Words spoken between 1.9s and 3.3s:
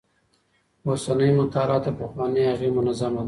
پخوانۍ هغې منظمه ده.